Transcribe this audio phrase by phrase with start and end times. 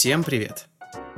[0.00, 0.66] Всем привет!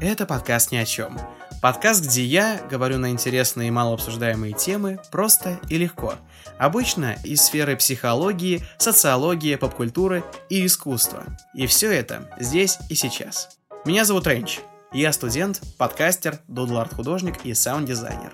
[0.00, 1.16] Это подкаст «Ни о чем».
[1.62, 6.16] Подкаст, где я говорю на интересные и малообсуждаемые темы просто и легко.
[6.58, 11.22] Обычно из сферы психологии, социологии, поп-культуры и искусства.
[11.54, 13.56] И все это здесь и сейчас.
[13.84, 14.58] Меня зовут Рейнч.
[14.92, 18.32] Я студент, подкастер, дудл-арт-художник и саунд-дизайнер.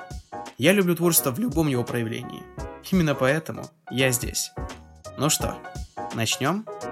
[0.57, 2.43] Я люблю творчество в любом его проявлении.
[2.91, 4.53] Именно поэтому я здесь.
[5.19, 5.59] Ну что,
[6.15, 6.65] начнем?
[6.67, 6.88] А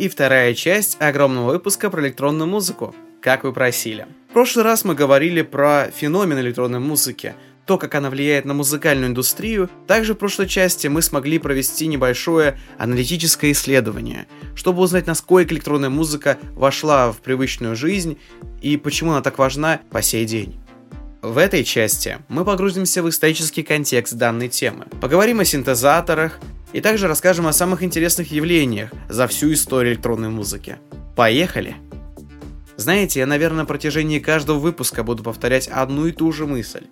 [0.00, 4.06] и вторая часть огромного выпуска про электронную музыку, как вы просили.
[4.30, 7.34] В прошлый раз мы говорили про феномен электронной музыки,
[7.66, 9.68] то, как она влияет на музыкальную индустрию.
[9.86, 16.38] Также в прошлой части мы смогли провести небольшое аналитическое исследование, чтобы узнать, насколько электронная музыка
[16.52, 18.16] вошла в привычную жизнь
[18.62, 20.58] и почему она так важна по сей день.
[21.22, 24.86] В этой части мы погрузимся в исторический контекст данной темы.
[25.02, 26.40] Поговорим о синтезаторах,
[26.72, 30.78] и также расскажем о самых интересных явлениях за всю историю электронной музыки.
[31.16, 31.76] Поехали!
[32.76, 36.86] Знаете, я, наверное, на протяжении каждого выпуска буду повторять одну и ту же мысль.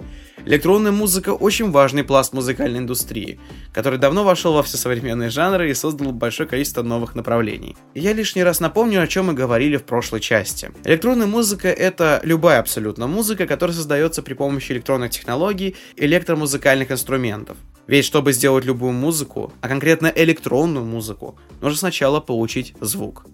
[0.49, 3.39] Электронная музыка очень важный пласт музыкальной индустрии,
[3.71, 7.77] который давно вошел во все современные жанры и создал большое количество новых направлений.
[7.93, 10.71] И я лишний раз напомню, о чем мы говорили в прошлой части.
[10.85, 17.59] Электронная музыка— это любая абсолютно музыка, которая создается при помощи электронных технологий электромузыкальных инструментов.
[17.87, 23.27] Ведь чтобы сделать любую музыку, а конкретно электронную музыку, нужно сначала получить звук.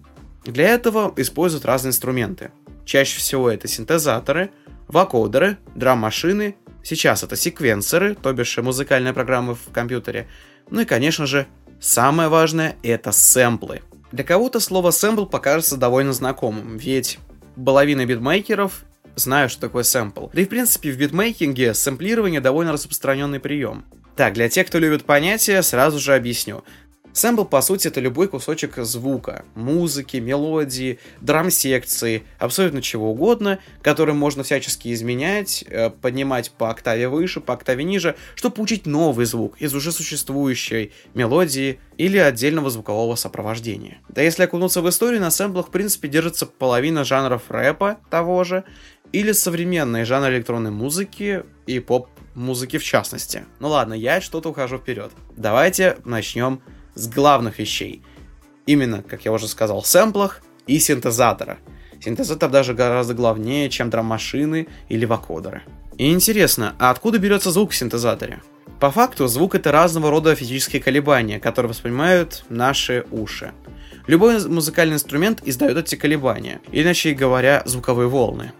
[0.43, 2.51] Для этого используют разные инструменты.
[2.83, 4.51] Чаще всего это синтезаторы,
[4.89, 10.27] вокодеры, драм-машины, сейчас это секвенсоры, то бишь музыкальные программы в компьютере,
[10.69, 11.47] ну и, конечно же,
[11.81, 13.81] самое важное– это сэмплы.
[14.11, 17.19] Для кого-то слово сэмпл покажется довольно знакомым, ведь
[17.63, 20.27] половина битмейкеров знают, что такое сэмпл.
[20.31, 23.85] Да и в принципе в битмейкинге сэмплирование довольно распространенный прием.
[24.15, 26.63] Так, для тех, кто любит понятия, сразу же объясню.
[27.15, 34.43] Сэмпл, по сути, это любой кусочек звука, музыки, мелодии, драм-секции, абсолютно чего угодно, который можно
[34.43, 39.73] всячески изменять, э, поднимать по октаве выше, по октаве ниже, чтобы получить новый звук из
[39.73, 43.99] уже существующей мелодии или отдельного звукового сопровождения.
[44.09, 48.65] Да если окунуться в историю, на сэмплах, в принципе, держится половина жанров рэпа того же,
[49.13, 53.45] или современные жанры электронной музыки и поп-музыки в частности.
[53.59, 55.13] Ну ладно, я что-то ухожу вперед.
[55.37, 56.61] Давайте начнем
[56.95, 58.01] с главных вещей.
[58.65, 61.59] Именно, как я уже сказал, сэмплах и синтезатора.
[62.01, 65.61] Синтезатор даже гораздо главнее, чем драм-машины или вокодеры.
[65.97, 68.41] И интересно, а откуда берется звук в синтезаторе?
[68.79, 73.53] По факту, звук это разного рода физические колебания, которые воспринимают наши уши.
[74.07, 78.51] Любой музыкальный инструмент издает эти колебания, иначе говоря, звуковые волны.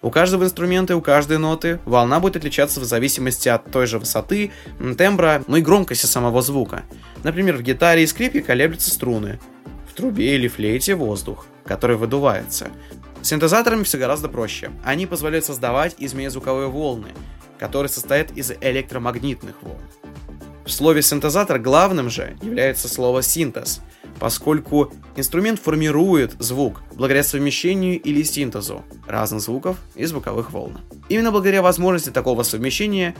[0.00, 3.98] У каждого инструмента и у каждой ноты волна будет отличаться в зависимости от той же
[3.98, 4.50] высоты,
[4.96, 6.84] тембра, ну и громкости самого звука.
[7.22, 9.38] Например, в гитаре и скрипке колеблются струны,
[9.90, 12.68] в трубе или флейте воздух, который выдувается.
[13.20, 14.70] С синтезаторами все гораздо проще.
[14.84, 17.08] Они позволяют создавать и изменять звуковые волны,
[17.58, 19.80] которые состоят из электромагнитных волн.
[20.64, 23.82] В слове синтезатор главным же является слово синтез–
[24.18, 30.78] поскольку инструмент формирует звук благодаря совмещению или синтезу разных звуков и звуковых волн.
[31.08, 33.14] Именно благодаря возможности такого совмещения,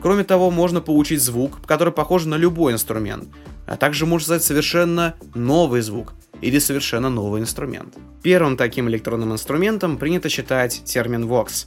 [0.00, 3.28] кроме того, можно получить звук, который похож на любой инструмент,
[3.66, 7.94] а также можно создать совершенно новый звук или совершенно новый инструмент.
[8.22, 11.66] Первым таким электронным инструментом принято считать термин Vox.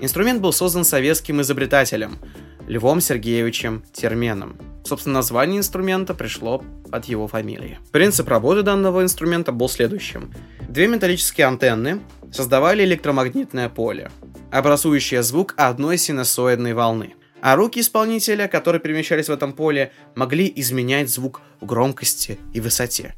[0.00, 2.18] Инструмент был создан советским изобретателем
[2.68, 4.56] Львом Сергеевичем Терменом–
[4.88, 7.78] Собственно, название инструмента пришло от его фамилии.
[7.92, 10.32] Принцип работы данного инструмента был следующим.
[10.66, 12.00] Две металлические антенны
[12.32, 14.10] создавали электромагнитное поле,
[14.50, 17.16] образующее звук одной синусоидной волны.
[17.42, 23.14] А руки исполнителя, которые перемещались в этом поле, могли изменять звук громкости и высоте.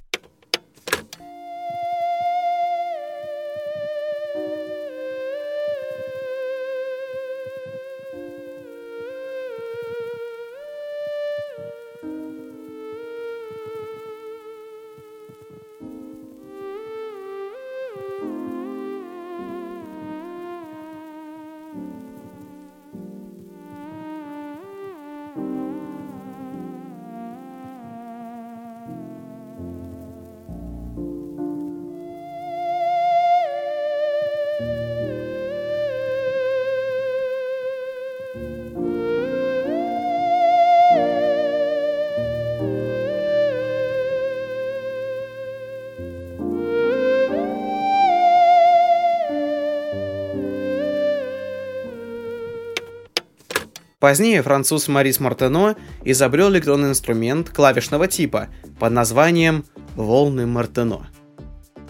[54.01, 55.77] Позднее француз Марис Мартено
[56.07, 58.49] изобрел электронный инструмент клавишного типа
[58.79, 61.07] под названием «волны Мартено».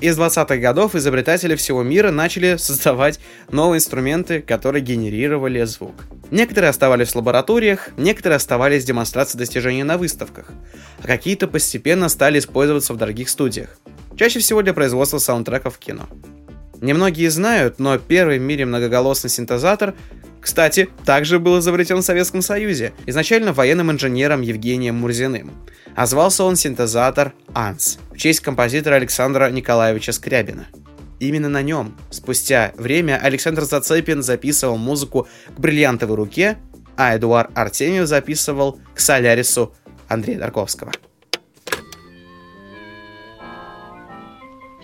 [0.00, 3.20] Из 20-х годов изобретатели всего мира начали создавать
[3.52, 5.94] новые инструменты, которые генерировали звук.
[6.32, 10.50] Некоторые оставались в лабораториях, некоторые оставались демонстрации достижений на выставках,
[11.04, 13.78] а какие-то постепенно стали использоваться в дорогих студиях.
[14.16, 16.08] Чаще всего для производства саундтреков в кино.
[16.80, 19.94] Немногие знают, но первый в мире многоголосный синтезатор,
[20.40, 25.52] кстати, также был изобретен в Советском Союзе, изначально военным инженером Евгением Мурзиным.
[25.94, 30.68] А звался он синтезатор «Анс» в честь композитора Александра Николаевича Скрябина.
[31.18, 36.56] Именно на нем, спустя время, Александр Зацепин записывал музыку к «Бриллиантовой руке»,
[36.96, 39.74] а Эдуард Артемьев записывал к «Солярису»
[40.08, 40.92] Андрея Тарковского.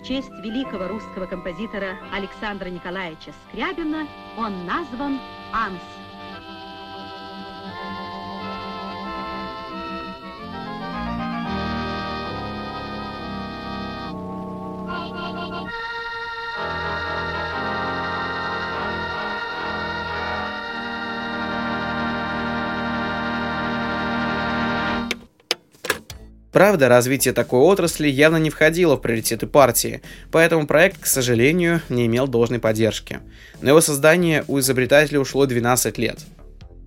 [0.07, 4.07] честь великого русского композитора Александра Николаевича Скрябина
[4.37, 5.19] он назван
[5.51, 5.96] Анс.
[26.57, 30.01] Правда, развитие такой отрасли явно не входило в приоритеты партии,
[30.31, 33.19] поэтому проект, к сожалению, не имел должной поддержки.
[33.61, 36.17] На его создание у изобретателя ушло 12 лет.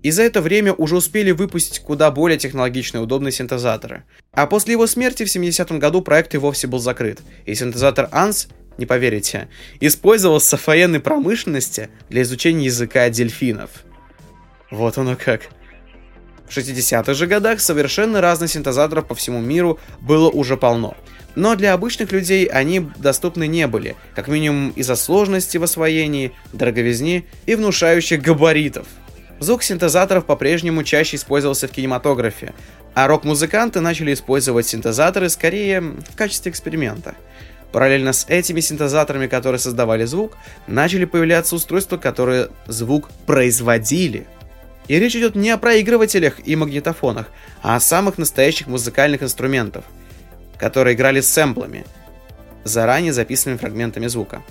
[0.02, 4.02] И за это время уже успели выпустить куда более технологичные и удобные синтезаторы.
[4.32, 8.48] А после его смерти в 70-м году проект и вовсе был закрыт, и синтезатор ANS,
[8.76, 9.46] не поверите,
[9.78, 13.70] использовался в военной промышленности для изучения языка дельфинов.
[14.72, 15.42] Вот оно как.
[16.50, 20.96] В 60-х же годах совершенно разных синтезаторов по всему миру было уже полно.
[21.36, 27.24] Но для обычных людей они доступны не были, как минимум из-за сложности в освоении, дороговизни
[27.46, 28.88] и внушающих габаритов.
[29.38, 32.52] Звук синтезаторов по-прежнему чаще использовался в кинематографе,
[32.94, 37.14] а рок-музыканты начали использовать синтезаторы скорее в качестве эксперимента.
[37.70, 40.36] Параллельно с этими синтезаторами, которые создавали звук,
[40.66, 44.26] начали появляться устройства, которые звук производили–
[44.90, 47.28] и речь идет не о проигрывателях и магнитофонах,
[47.62, 49.84] а о самых настоящих музыкальных инструментах,
[50.58, 51.86] которые играли с сэмплами,
[52.64, 54.42] заранее записанными фрагментами звука.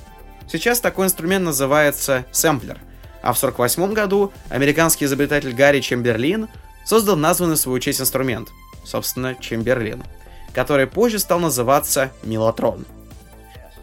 [0.50, 2.78] Сейчас такой инструмент называется сэмплер,
[3.22, 6.48] а в 1948 году американский изобретатель Гарри Чемберлин
[6.86, 8.48] создал названный в свою честь инструмент,
[8.86, 10.06] собственно, Чемберлин,
[10.54, 12.86] который позже стал называться мелатрон.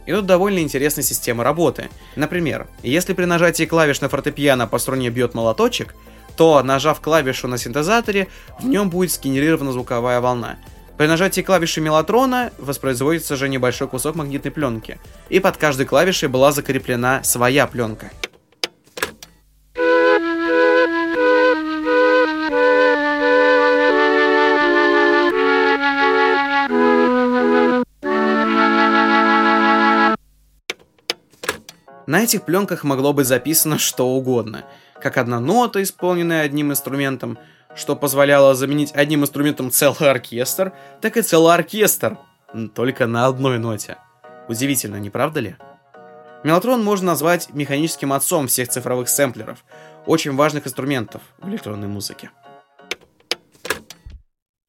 [0.06, 1.90] И тут довольно интересная система работы.
[2.14, 5.94] Например, если при нажатии клавиш на фортепиано по струне бьет молоточек,
[6.36, 8.28] то, нажав клавишу на синтезаторе,
[8.60, 10.56] в нем будет сгенерирована звуковая волна.
[10.96, 14.98] При нажатии клавиши мелатрона воспроизводится же небольшой кусок магнитной пленки,
[15.28, 18.10] и под каждой клавишей была закреплена своя пленка.
[32.06, 34.64] На этих пленках могло быть записано что угодно–
[35.00, 37.38] как одна нота, исполненная одним инструментом,
[37.74, 42.18] что позволяло заменить одним инструментом целый оркестр, так и целый оркестр,
[42.74, 43.98] только на одной ноте.
[44.48, 45.56] Удивительно, не правда ли?
[46.44, 49.64] Мелатрон можно назвать механическим отцом всех цифровых сэмплеров,
[50.06, 52.30] очень важных инструментов в электронной музыке.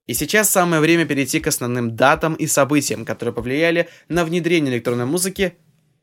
[0.07, 5.05] И сейчас самое время перейти к основным датам и событиям, которые повлияли на внедрение электронной
[5.05, 5.57] музыки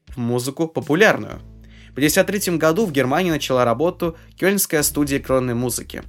[0.09, 1.40] в музыку популярную–
[1.95, 6.03] в 1953 году в Германии начала работу Кёльнская студия электронной музыки.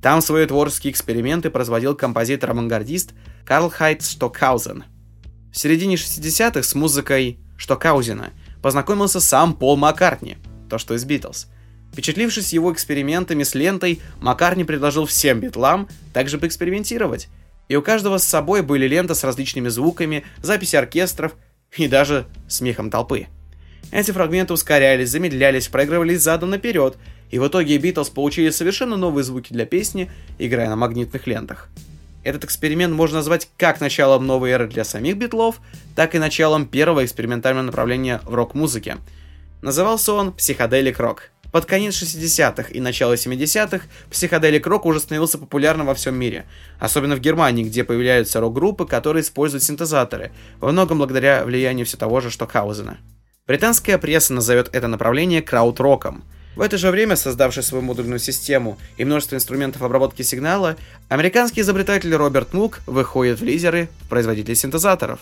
[0.00, 3.12] Там свои творческие эксперименты производил композитор-авангардист
[3.44, 4.84] Карл Хайт Штокхаузен.
[5.52, 8.30] В середине 60-х с музыкой Штокхаузена
[8.62, 10.38] познакомился сам Пол Маккартни,
[10.70, 11.48] то что из Битлз.
[11.92, 17.28] Впечатлившись его экспериментами с лентой, Маккартни предложил всем битлам также поэкспериментировать.
[17.68, 21.34] И у каждого с собой были ленты с различными звуками, записи оркестров
[21.76, 23.26] и даже смехом толпы.
[23.90, 26.96] Эти фрагменты ускорялись, замедлялись, проигрывались задом наперед,
[27.30, 31.68] и в итоге Битлз получили совершенно новые звуки для песни, играя на магнитных лентах.
[32.22, 35.60] Этот эксперимент можно назвать как началом новой эры для самих Битлов,
[35.96, 38.98] так и началом первого экспериментального направления в рок-музыке.
[39.62, 41.30] Назывался он «Психоделик рок».
[41.52, 46.46] Под конец 60-х и начало 70-х психоделик рок уже становился популярным во всем мире,
[46.78, 52.20] особенно в Германии, где появляются рок-группы, которые используют синтезаторы, во многом благодаря влиянию все того
[52.20, 52.98] же Штокхаузена.
[53.50, 56.22] Британская пресса назовет это направление крауд-роком.
[56.54, 60.76] В это же время, создавший свою модульную систему и множество инструментов обработки сигнала,
[61.08, 65.18] американский изобретатель Роберт Мук выходит в лидеры производителей синтезаторов,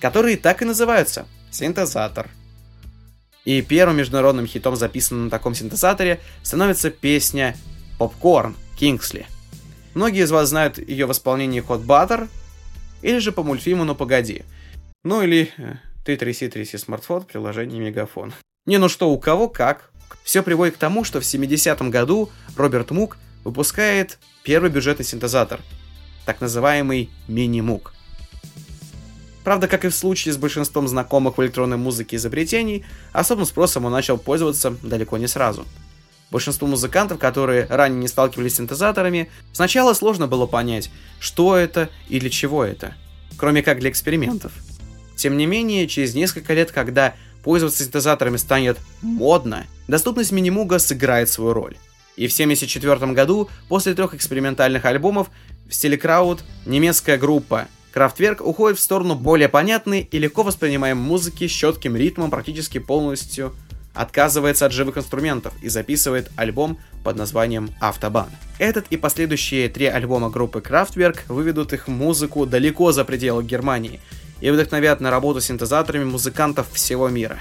[0.00, 2.30] которые так и называются– синтезатор.
[3.44, 7.56] И первым международным хитом, записанным на таком синтезаторе, становится песня
[7.96, 9.28] «Попкорн», Кингсли.
[9.94, 12.28] Многие из вас знают ее в исполнении Hot Butter,
[13.02, 14.42] или же по мультфильму «Ну погоди».
[15.04, 18.32] Ну или э, «Ты тряси, тряси смартфон» в приложении Мегафон.
[18.66, 19.90] Не, ну что, у кого как.
[20.24, 25.60] Все приводит к тому, что в 70-м году Роберт Мук выпускает первый бюджетный синтезатор,
[26.26, 27.94] так называемый мини-мук.
[29.44, 33.92] Правда, как и в случае с большинством знакомых в электронной музыке изобретений, особым спросом он
[33.92, 35.66] начал пользоваться далеко не сразу.
[36.30, 42.20] Большинству музыкантов, которые ранее не сталкивались с синтезаторами, сначала сложно было понять, что это и
[42.20, 42.94] для чего это,
[43.36, 44.52] кроме как для экспериментов.
[45.22, 47.14] Тем не менее, через несколько лет, когда
[47.44, 51.76] пользоваться синтезаторами станет модно, доступность Минимуга сыграет свою роль.
[52.16, 55.30] И в 1974 году, после трех экспериментальных альбомов,
[55.68, 61.46] в стиле крауд немецкая группа Крафтверк уходит в сторону более понятной и легко воспринимаемой музыки
[61.46, 63.54] с четким ритмом, практически полностью
[63.94, 68.30] отказывается от живых инструментов и записывает альбом под названием «Автобан».
[68.58, 74.00] Этот и последующие три альбома группы Kraftwerk выведут их музыку далеко за пределы Германии
[74.42, 77.38] и вдохновят на работу синтезаторами музыкантов всего мира.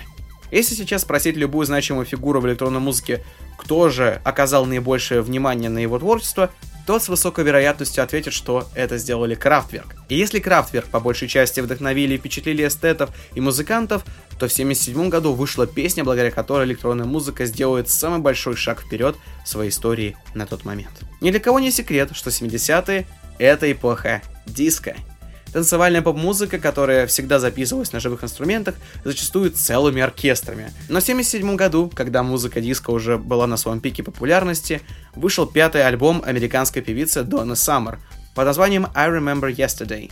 [0.52, 3.24] Если сейчас спросить любую значимую фигуру в электронной музыке,
[3.58, 6.52] кто же оказал наибольшее внимание на его творчество,
[6.86, 9.96] тот с высокой вероятностью ответит, что это сделали Крафтверк.
[10.10, 15.10] И если Крафтверк по большей части вдохновили и впечатлили эстетов и музыкантов, то в 1977
[15.10, 19.16] году вышла песня, благодаря которой электронная музыка сделает самый большой шаг вперед
[19.46, 20.92] в своей истории на тот момент.
[21.22, 23.08] Ни для кого не секрет, что 70-е—
[23.40, 24.96] это эпоха диска—
[25.54, 30.72] Танцевальная поп-музыка, которая всегда записывалась на живых инструментах, зачастую целыми оркестрами.
[30.88, 34.82] Но в 1977 году, когда музыка диска уже была на своем пике популярности,
[35.14, 38.00] вышел пятый альбом американской певицы Донны Саммер
[38.34, 40.10] под названием I Remember Yesterday.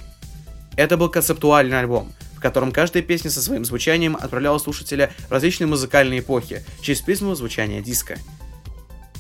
[0.76, 5.68] Это был концептуальный альбом, в котором каждая песня со своим звучанием отправляла слушателя в различные
[5.68, 8.18] музыкальные эпохи через призму звучания диска.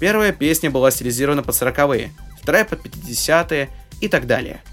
[0.01, 2.11] Первая песня была стилизирована под 40-е,
[2.41, 3.69] вторая под 50-е
[4.01, 4.61] и так далее–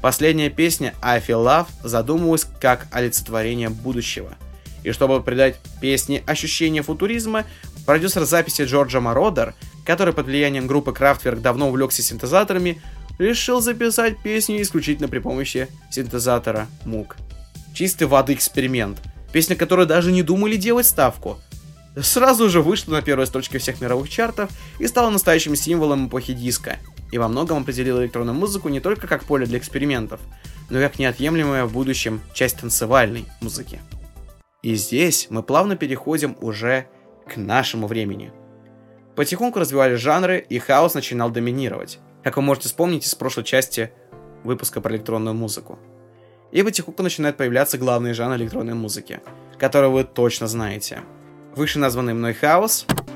[0.00, 4.32] Последняя песня I Feel Love задумывалась как олицетворение будущего.
[4.84, 7.44] И чтобы придать песне ощущение футуризма,
[7.84, 12.80] продюсер записи Джорджа Мародер, который под влиянием группы Kraftwerk давно увлекся синтезаторами,
[13.18, 17.16] решил записать песню исключительно при помощи синтезатора Moog.
[17.74, 19.00] Чистой воды эксперимент.
[19.32, 21.38] Песня, которую даже не думали делать ставку.
[22.00, 26.76] Сразу же вышла на первой строчке всех мировых чартов и стала настоящим символом эпохи диска–
[27.10, 30.20] и во многом определил электронную музыку не только как поле для экспериментов,
[30.70, 33.80] но и как неотъемлемая в будущем часть танцевальной музыки.
[34.62, 36.88] И здесь мы плавно переходим уже
[37.26, 38.32] к нашему времени.
[39.14, 43.90] Потихоньку развивались жанры, и хаос начинал доминировать, как вы можете вспомнить из прошлой части
[44.44, 45.78] выпуска про электронную музыку.
[46.52, 49.20] И потихоньку начинают появляться главные жанры электронной музыки,
[49.58, 51.00] которые вы точно знаете.
[51.56, 52.86] Выше названный мной хаос—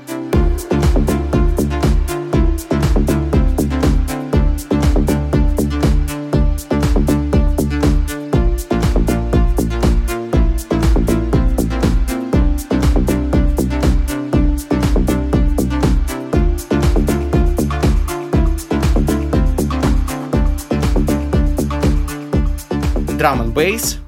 [23.23, 23.99] drum and bass.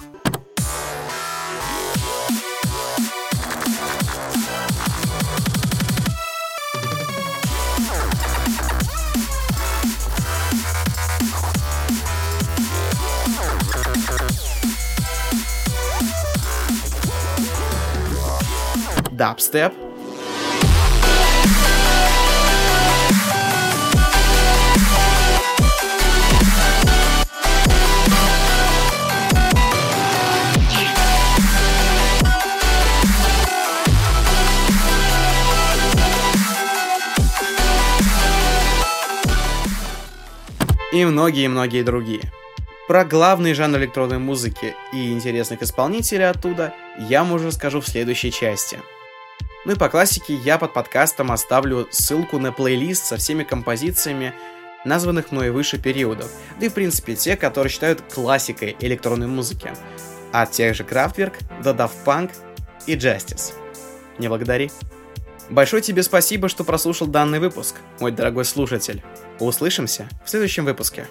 [19.16, 19.85] Dubstep.
[41.02, 42.32] И многие-многие другие.
[42.88, 48.32] Про главный жанр электронной музыки и интересных исполнителей оттуда я вам уже расскажу в следующей
[48.32, 48.80] части.
[49.66, 54.34] Ну и по классике я под подкастом оставлю ссылку на плейлист со всеми композициями,
[54.86, 59.72] названных мной выше периодов, да и в принципе те, которые считают классикой электронной музыки,
[60.32, 61.34] от тех же Kraftwerk
[61.64, 62.32] до Daft Punk
[62.86, 63.54] и Justice.
[64.20, 64.70] Не благодари.
[65.50, 69.04] Большое тебе спасибо, что прослушал данный выпуск, мой дорогой слушатель.
[69.40, 71.08] Услышимся в следующем выпуске.